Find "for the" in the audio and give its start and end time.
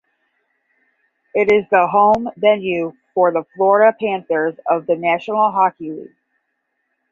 3.13-3.43